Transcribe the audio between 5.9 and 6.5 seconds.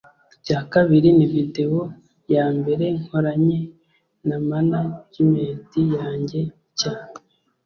yanjye